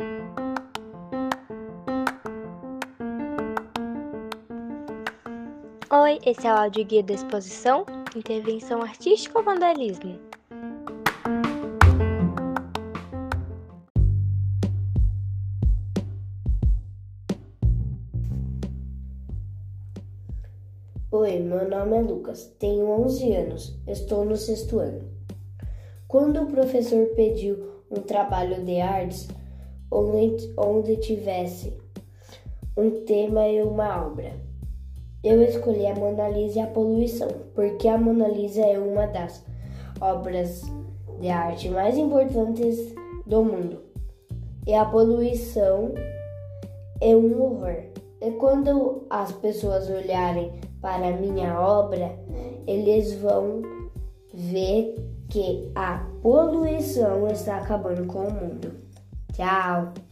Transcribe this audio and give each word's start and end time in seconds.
Oi, 0.00 0.06
esse 6.24 6.46
é 6.46 6.54
o 6.54 6.56
áudio 6.56 6.84
guia 6.84 7.02
da 7.02 7.14
exposição 7.14 7.84
Intervenção 8.14 8.80
Artística 8.80 9.36
ou 9.36 9.44
Vandalismo? 9.44 10.16
Oi, 21.10 21.40
meu 21.40 21.68
nome 21.68 21.96
é 21.96 22.02
Lucas, 22.02 22.46
tenho 22.60 22.88
11 22.88 23.34
anos, 23.34 23.76
estou 23.88 24.24
no 24.24 24.36
sexto 24.36 24.78
ano. 24.78 25.10
Quando 26.06 26.40
o 26.44 26.46
professor 26.46 27.04
pediu 27.16 27.82
um 27.90 28.00
trabalho 28.00 28.64
de 28.64 28.80
artes 28.80 29.26
onde, 29.90 30.52
onde 30.56 30.96
tivesse 30.96 31.76
um 32.76 33.04
tema 33.04 33.46
e 33.48 33.62
uma 33.62 34.06
obra, 34.06 34.32
eu 35.24 35.42
escolhi 35.42 35.86
a 35.86 35.94
Mona 35.94 36.28
Lisa 36.28 36.58
e 36.58 36.62
a 36.62 36.66
poluição, 36.66 37.28
porque 37.54 37.88
a 37.88 37.98
Mona 37.98 38.28
Lisa 38.28 38.62
é 38.62 38.78
uma 38.78 39.06
das 39.06 39.44
obras 40.00 40.62
de 41.20 41.28
arte 41.28 41.68
mais 41.68 41.98
importantes 41.98 42.94
do 43.26 43.42
mundo. 43.42 43.80
E 44.66 44.74
a 44.74 44.84
poluição 44.84 45.92
é 47.00 47.16
um 47.16 47.42
horror. 47.42 47.84
E 48.20 48.30
quando 48.32 49.06
as 49.10 49.32
pessoas 49.32 49.88
olharem 49.88 50.52
para 50.80 51.16
minha 51.16 51.60
obra, 51.60 52.16
eles 52.66 53.14
vão 53.14 53.62
ver 54.32 54.94
que 55.28 55.70
a 55.74 56.06
poluição 56.22 57.26
está 57.28 57.56
acabando 57.56 58.06
com 58.06 58.20
o 58.20 58.32
mundo. 58.32 58.72
Tchau! 59.38 60.07